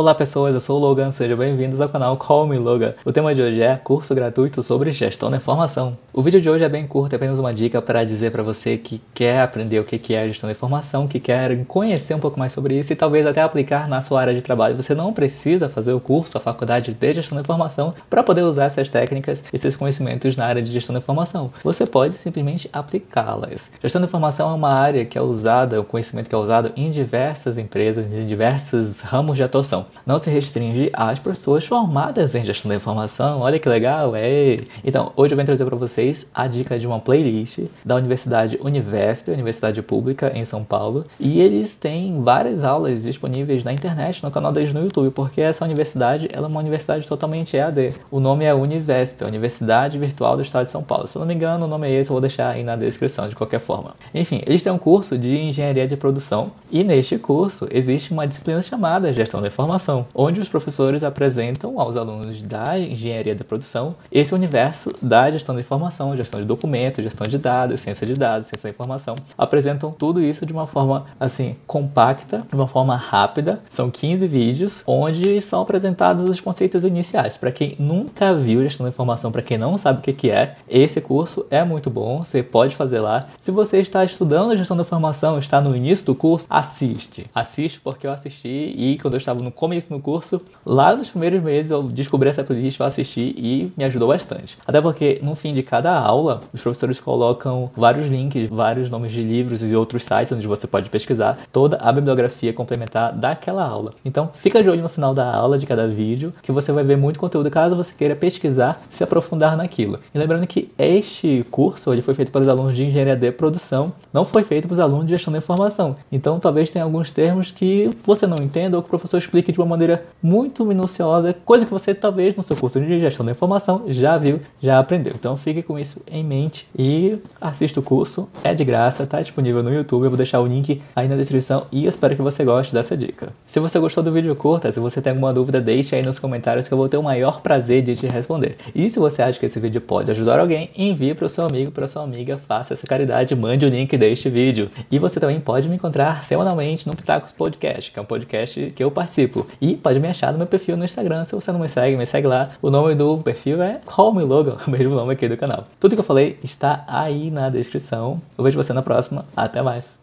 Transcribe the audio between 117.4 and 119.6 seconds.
que você não entenda ou que o professor explique de